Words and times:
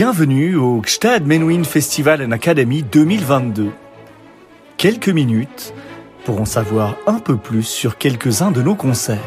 Bienvenue 0.00 0.54
au 0.54 0.80
Gstad 0.80 1.26
Menuhin 1.26 1.64
Festival 1.64 2.22
and 2.22 2.30
Academy 2.30 2.84
2022. 2.84 3.72
Quelques 4.76 5.08
minutes 5.08 5.74
pour 6.24 6.40
en 6.40 6.44
savoir 6.44 6.94
un 7.08 7.18
peu 7.18 7.36
plus 7.36 7.64
sur 7.64 7.98
quelques-uns 7.98 8.52
de 8.52 8.62
nos 8.62 8.76
concerts. 8.76 9.18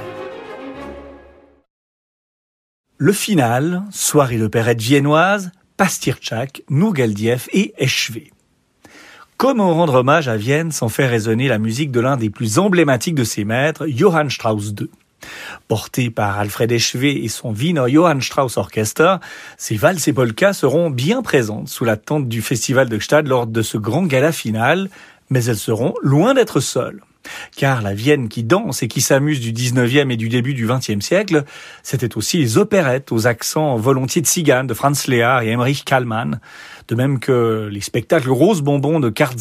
Le 2.98 3.12
final, 3.12 3.84
soirée 3.92 4.38
d'opérette 4.38 4.82
viennoise, 4.82 5.52
Pastirchak, 5.76 6.64
Nourgaldiev 6.70 7.50
et 7.52 7.74
Eschwe. 7.78 8.30
Comment 9.36 9.74
rendre 9.74 9.96
hommage 9.96 10.30
à 10.30 10.38
Vienne 10.38 10.72
sans 10.72 10.88
faire 10.88 11.10
résonner 11.10 11.50
la 11.50 11.60
musique 11.60 11.92
de 11.92 12.00
l'un 12.00 12.16
des 12.16 12.30
plus 12.30 12.60
emblématiques 12.60 13.16
de 13.16 13.26
ses 13.26 13.44
maîtres, 13.44 13.88
Johann 13.88 14.30
Strauss 14.30 14.70
II 14.80 14.90
Porté 15.68 16.10
par 16.10 16.40
Alfred 16.40 16.72
Echevé 16.72 17.24
et 17.24 17.28
son 17.28 17.54
Wiener 17.54 17.86
Johann 17.90 18.22
Strauss 18.22 18.58
Orchester, 18.58 19.16
ces 19.58 19.76
valses 19.76 20.08
et 20.08 20.14
polkas 20.14 20.54
seront 20.54 20.90
bien 20.90 21.22
présentes 21.22 21.70
sous 21.70 21.86
la 21.86 21.98
tente 21.98 22.28
du 22.28 22.42
Festival 22.42 22.90
de 22.90 22.98
Gstaad 22.98 23.28
lors 23.28 23.48
de 23.48 23.62
ce 23.62 23.78
grand 23.78 24.04
gala 24.04 24.32
final, 24.32 24.90
mais 25.30 25.44
elles 25.46 25.58
seront 25.58 25.94
loin 26.02 26.34
d'être 26.34 26.60
seules. 26.60 27.02
Car 27.56 27.82
la 27.82 27.94
Vienne 27.94 28.30
qui 28.30 28.44
danse 28.44 28.84
et 28.84 28.88
qui 28.88 29.02
s'amuse 29.02 29.40
du 29.40 29.54
19e 29.54 30.12
et 30.12 30.18
du 30.18 30.30
début 30.30 30.54
du 30.54 30.68
20e 30.68 31.02
siècle, 31.02 31.44
c'était 31.84 32.18
aussi 32.18 32.38
les 32.38 32.58
opérettes 32.58 33.12
aux 33.12 33.28
accents 33.28 33.76
volontiers 33.76 34.22
de 34.22 34.28
cigane 34.28 34.68
de 34.68 34.74
Franz 34.74 35.10
Lehár 35.10 35.42
et 35.42 35.50
Emmerich 35.50 35.86
Kallmann, 35.86 36.40
de 36.88 36.96
même 36.96 37.20
que 37.20 37.70
les 37.72 37.82
spectacles 37.82 38.30
rose 38.30 38.62
bonbons 38.62 39.00
de 39.00 39.10
Karl 39.10 39.36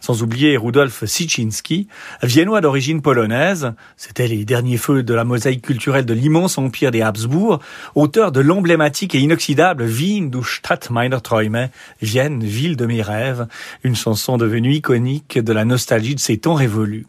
sans 0.00 0.22
oublier 0.22 0.56
Rudolf 0.56 1.04
Sichinski, 1.04 1.88
viennois 2.22 2.60
d'origine 2.60 3.02
polonaise, 3.02 3.72
c'était 3.96 4.28
les 4.28 4.44
derniers 4.44 4.76
feux 4.76 5.02
de 5.02 5.14
la 5.14 5.24
mosaïque 5.24 5.62
culturelle 5.62 6.06
de 6.06 6.14
l'immense 6.14 6.58
empire 6.58 6.90
des 6.90 7.02
Habsbourg, 7.02 7.60
auteur 7.94 8.32
de 8.32 8.40
l'emblématique 8.40 9.14
et 9.14 9.20
inoxydable 9.20 9.84
Wien 9.84 10.26
du 10.26 10.42
Stadt 10.42 10.90
meiner 10.90 11.20
Träume, 11.22 11.68
Vienne, 12.02 12.42
ville 12.44 12.76
de 12.76 12.86
mes 12.86 13.02
rêves, 13.02 13.46
une 13.84 13.96
chanson 13.96 14.36
devenue 14.36 14.74
iconique 14.74 15.38
de 15.38 15.52
la 15.52 15.64
nostalgie 15.64 16.14
de 16.14 16.20
ces 16.20 16.38
temps 16.38 16.54
révolus. 16.54 17.06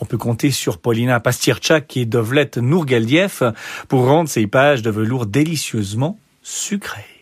On 0.00 0.04
peut 0.04 0.18
compter 0.18 0.50
sur 0.50 0.78
Paulina 0.78 1.20
Pastirchak 1.20 1.96
et 1.96 2.04
Dovlet 2.04 2.50
Nourgeldiev 2.56 3.52
pour 3.88 4.06
rendre 4.06 4.28
ces 4.28 4.46
pages 4.46 4.82
de 4.82 4.90
velours 4.90 5.26
délicieusement 5.26 6.18
sucrées. 6.42 7.17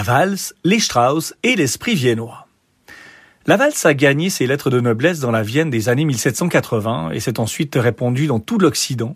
La 0.00 0.04
valse, 0.04 0.54
les 0.64 0.80
Strauss 0.80 1.34
et 1.42 1.56
l'esprit 1.56 1.94
viennois. 1.94 2.46
La 3.44 3.58
valse 3.58 3.84
a 3.84 3.92
gagné 3.92 4.30
ses 4.30 4.46
lettres 4.46 4.70
de 4.70 4.80
noblesse 4.80 5.20
dans 5.20 5.30
la 5.30 5.42
Vienne 5.42 5.68
des 5.68 5.90
années 5.90 6.06
1780 6.06 7.10
et 7.10 7.20
s'est 7.20 7.38
ensuite 7.38 7.74
répandue 7.78 8.26
dans 8.26 8.40
tout 8.40 8.56
l'Occident. 8.56 9.14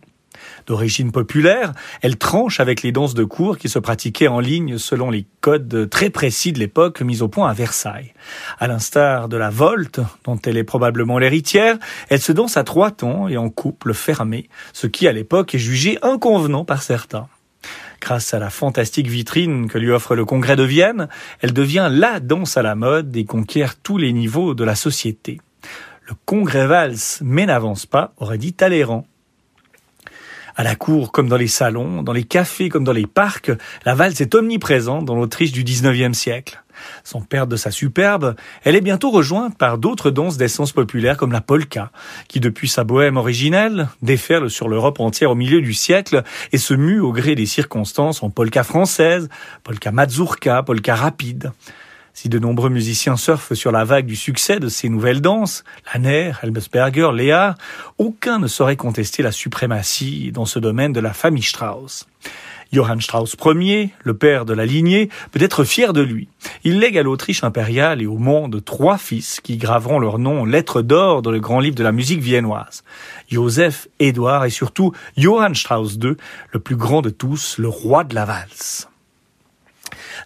D'origine 0.66 1.10
populaire, 1.10 1.72
elle 2.02 2.18
tranche 2.18 2.60
avec 2.60 2.82
les 2.82 2.92
danses 2.92 3.14
de 3.14 3.24
cour 3.24 3.56
qui 3.56 3.70
se 3.70 3.78
pratiquaient 3.78 4.28
en 4.28 4.40
ligne 4.40 4.76
selon 4.76 5.10
les 5.10 5.24
codes 5.40 5.88
très 5.88 6.10
précis 6.10 6.52
de 6.52 6.58
l'époque 6.58 7.00
mis 7.00 7.22
au 7.22 7.28
point 7.28 7.48
à 7.48 7.54
Versailles. 7.54 8.12
À 8.58 8.66
l'instar 8.66 9.30
de 9.30 9.38
la 9.38 9.48
volte, 9.48 10.00
dont 10.24 10.38
elle 10.44 10.58
est 10.58 10.64
probablement 10.64 11.18
l'héritière, 11.18 11.78
elle 12.10 12.20
se 12.20 12.32
danse 12.32 12.58
à 12.58 12.62
trois 12.62 12.90
temps 12.90 13.26
et 13.26 13.38
en 13.38 13.48
couple 13.48 13.94
fermé, 13.94 14.50
ce 14.74 14.86
qui 14.86 15.08
à 15.08 15.12
l'époque 15.12 15.54
est 15.54 15.58
jugé 15.58 15.98
inconvenant 16.02 16.66
par 16.66 16.82
certains. 16.82 17.26
Grâce 18.04 18.34
à 18.34 18.38
la 18.38 18.50
fantastique 18.50 19.06
vitrine 19.06 19.66
que 19.66 19.78
lui 19.78 19.90
offre 19.90 20.14
le 20.14 20.26
Congrès 20.26 20.56
de 20.56 20.62
Vienne, 20.62 21.08
elle 21.40 21.54
devient 21.54 21.88
la 21.90 22.20
danse 22.20 22.58
à 22.58 22.62
la 22.62 22.74
mode 22.74 23.16
et 23.16 23.24
conquiert 23.24 23.76
tous 23.76 23.96
les 23.96 24.12
niveaux 24.12 24.52
de 24.52 24.62
la 24.62 24.74
société. 24.74 25.40
Le 26.06 26.12
Congrès 26.26 26.66
valse 26.66 27.22
mais 27.24 27.46
n'avance 27.46 27.86
pas, 27.86 28.12
aurait 28.18 28.36
dit 28.36 28.52
Talleyrand. 28.52 29.06
À 30.56 30.62
la 30.62 30.76
cour 30.76 31.10
comme 31.10 31.28
dans 31.28 31.36
les 31.36 31.48
salons, 31.48 32.02
dans 32.02 32.12
les 32.12 32.22
cafés 32.22 32.68
comme 32.68 32.84
dans 32.84 32.92
les 32.92 33.06
parcs, 33.06 33.50
la 33.84 33.94
valse 33.94 34.20
est 34.20 34.34
omniprésente 34.36 35.04
dans 35.04 35.16
l'Autriche 35.16 35.50
du 35.50 35.64
XIXe 35.64 36.16
siècle. 36.16 36.62
Sans 37.02 37.20
perdre 37.20 37.52
de 37.52 37.56
sa 37.56 37.70
superbe, 37.70 38.36
elle 38.62 38.76
est 38.76 38.80
bientôt 38.80 39.10
rejointe 39.10 39.56
par 39.58 39.78
d'autres 39.78 40.10
danses 40.10 40.36
d'essence 40.36 40.72
populaire 40.72 41.16
comme 41.16 41.32
la 41.32 41.40
polka, 41.40 41.90
qui 42.28 42.40
depuis 42.40 42.68
sa 42.68 42.84
bohème 42.84 43.16
originelle 43.16 43.88
déferle 44.02 44.48
sur 44.48 44.68
l'Europe 44.68 45.00
entière 45.00 45.30
au 45.30 45.34
milieu 45.34 45.60
du 45.60 45.74
siècle 45.74 46.22
et 46.52 46.58
se 46.58 46.74
mue 46.74 47.00
au 47.00 47.12
gré 47.12 47.34
des 47.34 47.46
circonstances 47.46 48.22
en 48.22 48.30
polka 48.30 48.62
française, 48.62 49.28
polka 49.64 49.90
mazurka, 49.90 50.62
polka 50.62 50.94
rapide. 50.94 51.52
Si 52.16 52.28
de 52.28 52.38
nombreux 52.38 52.70
musiciens 52.70 53.16
surfent 53.16 53.54
sur 53.54 53.72
la 53.72 53.84
vague 53.84 54.06
du 54.06 54.14
succès 54.14 54.60
de 54.60 54.68
ces 54.68 54.88
nouvelles 54.88 55.20
danses, 55.20 55.64
Lanner, 55.92 56.32
Helmsberger, 56.42 57.10
Léa, 57.12 57.56
aucun 57.98 58.38
ne 58.38 58.46
saurait 58.46 58.76
contester 58.76 59.24
la 59.24 59.32
suprématie 59.32 60.30
dans 60.32 60.46
ce 60.46 60.60
domaine 60.60 60.92
de 60.92 61.00
la 61.00 61.12
famille 61.12 61.42
Strauss. 61.42 62.06
Johann 62.72 63.00
Strauss 63.00 63.36
Ier, 63.44 63.90
le 64.04 64.14
père 64.14 64.44
de 64.44 64.54
la 64.54 64.64
lignée, 64.64 65.08
peut 65.32 65.42
être 65.42 65.64
fier 65.64 65.92
de 65.92 66.02
lui. 66.02 66.28
Il 66.62 66.78
lègue 66.78 66.96
à 66.98 67.02
l'Autriche 67.02 67.42
impériale 67.42 68.00
et 68.00 68.06
au 68.06 68.18
monde 68.18 68.64
trois 68.64 68.96
fils 68.96 69.40
qui 69.40 69.56
graveront 69.56 69.98
leur 69.98 70.20
nom 70.20 70.42
en 70.42 70.44
lettres 70.44 70.82
d'or 70.82 71.20
dans 71.20 71.32
le 71.32 71.40
grand 71.40 71.58
livre 71.58 71.76
de 71.76 71.84
la 71.84 71.92
musique 71.92 72.20
viennoise. 72.20 72.84
Joseph, 73.28 73.88
Édouard 73.98 74.44
et 74.44 74.50
surtout 74.50 74.92
Johann 75.16 75.56
Strauss 75.56 75.98
II, 76.02 76.14
le 76.52 76.60
plus 76.60 76.76
grand 76.76 77.02
de 77.02 77.10
tous, 77.10 77.58
le 77.58 77.68
roi 77.68 78.04
de 78.04 78.14
la 78.14 78.24
valse. 78.24 78.88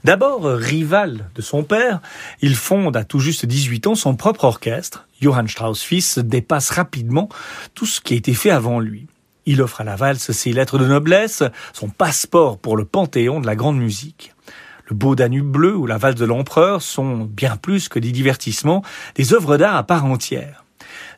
D'abord 0.05 0.45
rival 0.45 1.31
de 1.35 1.43
son 1.43 1.63
père, 1.63 2.01
il 2.41 2.55
fonde 2.55 2.97
à 2.97 3.05
tout 3.05 3.21
juste 3.21 3.47
18 3.47 3.89
ans 3.89 3.95
son 3.95 4.15
propre 4.17 4.45
orchestre. 4.45 5.07
Johann 5.21 5.49
Strauss 5.49 5.83
fils 5.83 6.19
dépasse 6.19 6.71
rapidement 6.71 7.29
tout 7.75 7.87
ce 7.87 8.01
qui 8.01 8.15
a 8.15 8.17
été 8.17 8.35
fait 8.35 8.51
avant 8.51 8.81
lui. 8.81 9.07
Il 9.47 9.63
offre 9.63 9.81
à 9.81 9.85
la 9.85 9.97
valse 9.97 10.31
ses 10.33 10.53
lettres 10.53 10.79
de 10.79 10.87
noblesse, 10.87 11.43
son 11.73 11.89
passeport 11.89 12.59
pour 12.59 12.77
le 12.77 12.85
panthéon 12.85 13.41
de 13.41 13.47
la 13.47 13.57
grande 13.57 13.79
musique. 13.79 14.35
Le 14.87 14.95
beau 14.95 15.15
Danube 15.15 15.51
bleu 15.51 15.77
ou 15.77 15.87
la 15.87 15.99
valse 15.99 16.17
de 16.17 16.25
l'empereur 16.25 16.83
sont 16.83 17.25
bien 17.25 17.57
plus 17.57 17.89
que 17.89 17.99
des 17.99 18.13
divertissements, 18.13 18.83
des 19.15 19.35
œuvres 19.35 19.57
d'art 19.57 19.77
à 19.77 19.83
part 19.85 20.05
entière. 20.05 20.65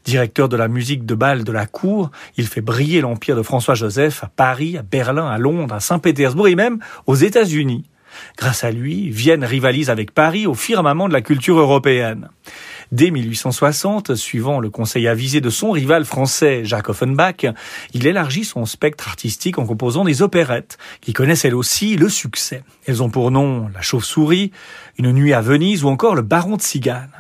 Directeur 0.04 0.48
de 0.48 0.56
la 0.56 0.69
musique 0.69 1.04
de 1.04 1.14
bal 1.14 1.44
de 1.44 1.53
la 1.53 1.66
cour, 1.66 2.10
il 2.36 2.47
fait 2.47 2.62
briller 2.62 3.00
l'empire 3.00 3.36
de 3.36 3.42
François-Joseph 3.42 4.25
à 4.25 4.28
Paris, 4.28 4.78
à 4.78 4.82
Berlin, 4.82 5.28
à 5.28 5.38
Londres, 5.38 5.75
à 5.75 5.80
Saint-Pétersbourg 5.80 6.48
et 6.48 6.56
même 6.56 6.78
aux 7.06 7.14
États-Unis. 7.14 7.84
Grâce 8.36 8.64
à 8.64 8.70
lui, 8.70 9.10
Vienne 9.10 9.44
rivalise 9.44 9.91
avec 9.91 10.12
Paris 10.12 10.47
au 10.47 10.54
firmament 10.54 11.08
de 11.08 11.12
la 11.12 11.20
culture 11.20 11.58
européenne. 11.58 12.28
Dès 12.92 13.12
1860, 13.12 14.16
suivant 14.16 14.58
le 14.58 14.69
conseil 14.69 15.06
avisé 15.06 15.41
de 15.41 15.48
son 15.50 15.70
rival 15.70 16.04
français 16.04 16.64
Jacques 16.64 16.88
Offenbach, 16.88 17.47
il 17.94 18.06
élargit 18.06 18.44
son 18.44 18.66
spectre 18.66 19.06
artistique 19.06 19.59
en 19.59 19.66
composant 19.66 20.04
des 20.04 20.22
opérettes, 20.22 20.76
qui 21.00 21.12
connaissent 21.12 21.44
elles 21.44 21.54
aussi 21.54 21.97
le 21.97 22.09
succès. 22.09 22.64
Elles 22.86 23.03
ont 23.03 23.10
pour 23.10 23.30
nom 23.30 23.69
La 23.72 23.80
Chauve-souris, 23.80 24.50
Une 24.98 25.12
nuit 25.12 25.32
à 25.32 25.41
Venise 25.41 25.84
ou 25.84 25.88
encore 25.88 26.16
Le 26.16 26.22
Baron 26.22 26.56
de 26.56 26.62
Cigane. 26.62 27.12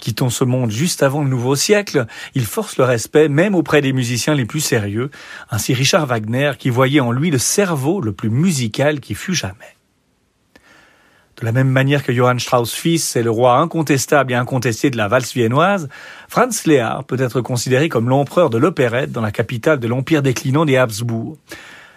Quittant 0.00 0.30
ce 0.30 0.44
monde 0.44 0.70
juste 0.70 1.02
avant 1.02 1.22
le 1.22 1.28
nouveau 1.28 1.54
siècle, 1.54 2.06
il 2.34 2.44
force 2.44 2.76
le 2.76 2.84
respect 2.84 3.28
même 3.28 3.54
auprès 3.54 3.80
des 3.82 3.92
musiciens 3.92 4.34
les 4.34 4.46
plus 4.46 4.60
sérieux, 4.60 5.10
ainsi 5.50 5.74
Richard 5.74 6.06
Wagner 6.06 6.52
qui 6.58 6.70
voyait 6.70 7.00
en 7.00 7.12
lui 7.12 7.30
le 7.30 7.38
cerveau 7.38 8.00
le 8.00 8.12
plus 8.12 8.30
musical 8.30 9.00
qui 9.00 9.14
fut 9.14 9.34
jamais. 9.34 9.77
De 11.40 11.44
la 11.44 11.52
même 11.52 11.68
manière 11.68 12.02
que 12.02 12.12
Johann 12.12 12.40
Strauss 12.40 12.74
fils 12.74 13.14
est 13.14 13.22
le 13.22 13.30
roi 13.30 13.58
incontestable 13.58 14.32
et 14.32 14.34
incontesté 14.34 14.90
de 14.90 14.96
la 14.96 15.06
valse 15.06 15.34
viennoise, 15.34 15.88
Franz 16.28 16.68
Lehár 16.68 17.04
peut 17.04 17.20
être 17.20 17.40
considéré 17.40 17.88
comme 17.88 18.08
l'empereur 18.08 18.50
de 18.50 18.58
l'opérette 18.58 19.12
dans 19.12 19.20
la 19.20 19.30
capitale 19.30 19.78
de 19.78 19.86
l'empire 19.86 20.22
déclinant 20.22 20.64
des 20.64 20.76
Habsbourg. 20.76 21.36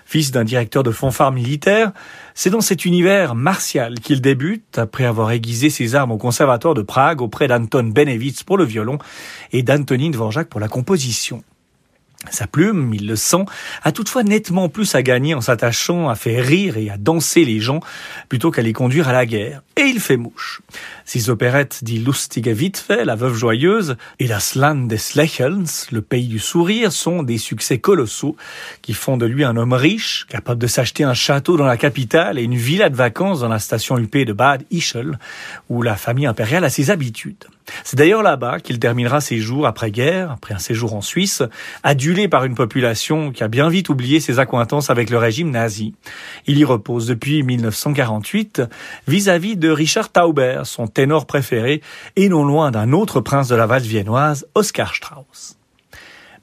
Fils 0.06 0.30
d'un 0.30 0.44
directeur 0.44 0.84
de 0.84 0.92
fanfare 0.92 1.32
militaire, 1.32 1.92
c'est 2.36 2.52
dans 2.52 2.62
cet 2.62 2.86
univers 2.86 3.34
martial 3.34 3.96
qu'il 4.00 4.22
débute 4.22 4.78
après 4.78 5.06
avoir 5.06 5.32
aiguisé 5.32 5.72
ses 5.72 5.96
armes 5.96 6.12
au 6.12 6.18
conservatoire 6.18 6.76
de 6.76 6.84
Prague 6.84 7.22
auprès 7.22 7.48
d'Anton 7.48 7.84
Benevitz 7.84 8.44
pour 8.44 8.58
le 8.58 8.64
violon 8.64 9.00
et 9.54 9.64
d'Antonin 9.64 10.12
Dvorak 10.12 10.50
pour 10.50 10.60
la 10.60 10.68
composition. 10.68 11.44
Sa 12.30 12.46
plume, 12.46 12.94
il 12.94 13.08
le 13.08 13.16
sent, 13.16 13.46
a 13.82 13.92
toutefois 13.92 14.24
nettement 14.24 14.70
plus 14.70 14.94
à 14.94 15.02
gagner 15.02 15.34
en 15.34 15.42
s'attachant 15.42 16.08
à 16.08 16.16
faire 16.16 16.46
rire 16.46 16.78
et 16.78 16.92
à 16.92 16.98
danser 16.98 17.46
les 17.46 17.60
gens 17.60 17.80
plutôt 18.30 18.52
qu'à 18.52 18.62
les 18.62 18.74
conduire 18.74 19.10
à 19.10 19.12
la 19.12 19.26
guerre. 19.26 19.64
Et 19.76 19.86
il 19.86 20.00
fait 20.00 20.18
mouche. 20.18 20.62
Ses 21.04 21.32
opérettes 21.32 21.84
dit 21.84 21.98
Lustige 21.98 22.48
Witwe, 22.48 23.04
La 23.06 23.16
Veuve 23.16 23.36
Joyeuse, 23.36 23.98
et 24.20 24.28
Das 24.28 24.54
Land 24.56 24.86
des 24.86 25.00
Lächelns, 25.16 25.88
Le 25.92 26.02
Pays 26.02 26.28
du 26.28 26.38
Sourire, 26.38 26.92
sont 26.92 27.24
des 27.24 27.40
succès 27.40 27.80
colossaux 27.80 28.36
qui 28.84 28.94
font 28.94 29.18
de 29.18 29.26
lui 29.26 29.44
un 29.44 29.58
homme 29.58 29.74
riche, 29.74 30.28
capable 30.30 30.62
de 30.62 30.68
s'acheter 30.68 31.04
un 31.04 31.16
château 31.16 31.58
dans 31.58 31.66
la 31.66 31.78
capitale 31.78 32.38
et 32.38 32.44
une 32.44 32.56
villa 32.56 32.90
de 32.90 32.96
vacances 32.96 33.40
dans 33.40 33.50
la 33.50 33.60
station 33.60 33.98
huppée 33.98 34.26
de 34.26 34.34
Bad 34.34 34.64
Ischl, 34.70 35.18
où 35.70 35.82
la 35.82 35.96
famille 35.96 36.28
impériale 36.28 36.66
a 36.66 36.70
ses 36.70 36.92
habitudes. 36.92 37.46
C'est 37.84 37.98
d'ailleurs 37.98 38.24
là-bas 38.24 38.60
qu'il 38.60 38.80
terminera 38.80 39.22
ses 39.22 39.38
jours 39.38 39.68
après-guerre, 39.68 40.32
après 40.32 40.54
un 40.54 40.60
séjour 40.60 40.94
en 40.94 41.02
Suisse, 41.02 41.44
adulé 41.84 42.28
par 42.28 42.46
une 42.46 42.56
population 42.56 43.32
qui 43.32 43.44
a 43.44 43.48
bien 43.48 43.70
vite 43.70 43.90
oublié 43.90 44.20
ses 44.20 44.40
accointances 44.40 44.90
avec 44.90 45.10
le 45.10 45.18
régime 45.18 45.52
nazi. 45.52 45.94
Il 46.48 46.58
y 46.58 46.66
repose 46.66 47.08
depuis 47.08 47.44
1948 47.44 48.64
vis-à-vis 49.08 49.58
de 49.58 49.70
Richard 49.70 50.12
Tauber, 50.12 50.62
son 50.66 50.88
ténor 50.88 51.26
préféré, 51.26 51.82
et 52.16 52.30
non 52.30 52.44
loin 52.44 52.72
d'un 52.72 52.92
autre 52.92 53.22
prince 53.22 53.48
de 53.48 53.56
la 53.56 53.66
valse 53.66 53.86
viennoise, 53.86 54.46
Oscar 54.56 54.96
Strauss. 54.96 55.61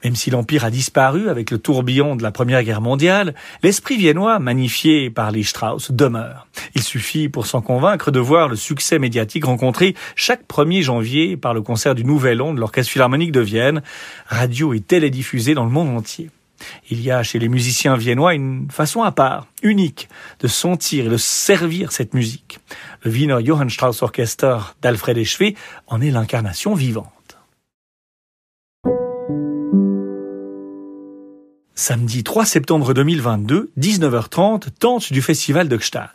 Même 0.04 0.14
si 0.14 0.30
l'Empire 0.30 0.64
a 0.64 0.70
disparu 0.70 1.28
avec 1.28 1.50
le 1.50 1.58
tourbillon 1.58 2.14
de 2.14 2.22
la 2.22 2.30
Première 2.30 2.62
Guerre 2.62 2.80
mondiale, 2.80 3.34
l'esprit 3.62 3.96
viennois, 3.96 4.38
magnifié 4.38 5.10
par 5.10 5.30
les 5.32 5.42
Strauss, 5.42 5.90
demeure. 5.90 6.46
Il 6.74 6.82
suffit 6.82 7.28
pour 7.28 7.46
s'en 7.46 7.60
convaincre 7.60 8.10
de 8.10 8.20
voir 8.20 8.48
le 8.48 8.56
succès 8.56 8.98
médiatique 8.98 9.44
rencontré 9.44 9.94
chaque 10.14 10.46
1er 10.48 10.82
janvier 10.82 11.36
par 11.36 11.52
le 11.52 11.62
concert 11.62 11.94
du 11.94 12.04
Nouvel 12.04 12.40
An 12.40 12.54
de 12.54 12.60
l'Orchestre 12.60 12.92
Philharmonique 12.92 13.32
de 13.32 13.40
Vienne, 13.40 13.82
radio 14.26 14.72
et 14.72 14.80
télédiffusé 14.80 15.54
dans 15.54 15.64
le 15.64 15.70
monde 15.70 15.96
entier. 15.96 16.30
Il 16.90 17.00
y 17.00 17.10
a 17.10 17.22
chez 17.22 17.38
les 17.38 17.48
musiciens 17.48 17.96
viennois 17.96 18.34
une 18.34 18.68
façon 18.70 19.02
à 19.02 19.12
part, 19.12 19.46
unique, 19.62 20.08
de 20.40 20.48
sentir 20.48 21.06
et 21.06 21.08
de 21.08 21.16
servir 21.16 21.92
cette 21.92 22.14
musique. 22.14 22.58
Le 23.02 23.10
Wiener 23.10 23.44
Johann 23.44 23.70
Strauss 23.70 24.02
Orchester 24.02 24.58
d'Alfred 24.82 25.18
Eschwé 25.18 25.54
en 25.86 26.00
est 26.00 26.10
l'incarnation 26.10 26.74
vivante. 26.74 27.12
Samedi 31.80 32.24
3 32.24 32.44
septembre 32.44 32.92
2022, 32.92 33.70
19h30, 33.78 34.64
tente 34.80 35.12
du 35.12 35.22
festival 35.22 35.68
de 35.68 35.76
Gstad. 35.76 36.10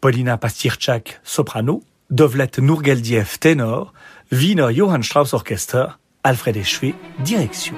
Paulina 0.00 0.36
Pastirchak, 0.36 1.20
soprano, 1.22 1.84
Dovlet 2.10 2.58
Nourgeldiev, 2.58 3.38
ténor, 3.38 3.92
Wiener 4.32 4.70
Johann 4.70 5.04
Strauss 5.04 5.34
Orchester, 5.34 6.00
Alfred 6.24 6.56
Eschwé, 6.56 6.96
direction. 7.24 7.76